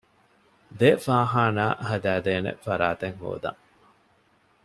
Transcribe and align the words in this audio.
ދެ 0.79 0.89
ފާޚާނާ 1.05 1.65
ހަދައިދޭނެ 1.87 2.51
ފަރާތެއް 2.65 3.17
ހޯދަން 3.23 3.59